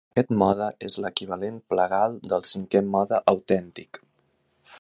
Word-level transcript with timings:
Aquest 0.17 0.31
mode 0.41 0.69
és 0.87 0.95
l'equivalent 1.03 1.59
plagal 1.73 2.17
del 2.33 2.47
cinquè 2.55 2.85
mode 2.97 3.23
autèntic. 3.37 4.05